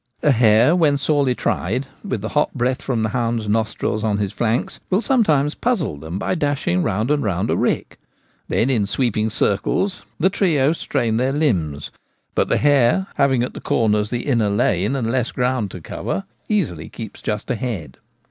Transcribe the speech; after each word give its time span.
A 0.23 0.31
hare 0.31 0.75
when 0.75 0.97
sorely 0.97 1.35
tried 1.35 1.85
with 2.03 2.21
the 2.21 2.29
hot 2.29 2.51
breath 2.55 2.81
from 2.81 3.03
the 3.03 3.09
hounds' 3.09 3.47
nostrils 3.47 4.03
on 4.03 4.17
his 4.17 4.33
flanks, 4.33 4.79
will 4.89 5.03
sometimes 5.03 5.53
puzzle 5.53 5.95
them 5.97 6.17
by 6.17 6.33
dashing 6.33 6.81
round 6.81 7.11
and 7.11 7.21
round 7.21 7.51
a 7.51 7.55
rick. 7.55 7.99
Then 8.47 8.71
in 8.71 8.87
sweeping 8.87 9.29
circles 9.29 10.01
the 10.19 10.31
trio 10.31 10.73
strain 10.73 11.17
their 11.17 11.31
limbs, 11.31 11.91
but 12.33 12.49
the 12.49 12.57
hare, 12.57 13.05
having 13.17 13.43
at 13.43 13.53
the 13.53 13.61
corners 13.61 14.09
the 14.09 14.25
inner 14.25 14.49
side 14.57 14.79
and 14.95 15.11
less 15.11 15.31
ground 15.31 15.69
to 15.69 15.81
cover, 15.81 16.23
easily 16.49 16.89
keeps 16.89 17.21
just 17.21 17.51
ahead. 17.51 17.99